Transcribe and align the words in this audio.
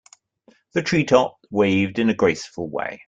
The 0.73 0.81
tree 0.81 1.03
top 1.03 1.35
waved 1.51 1.99
in 1.99 2.09
a 2.09 2.15
graceful 2.15 2.67
way. 2.67 2.99